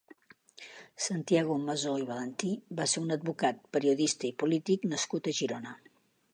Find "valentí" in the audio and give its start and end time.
2.07-2.55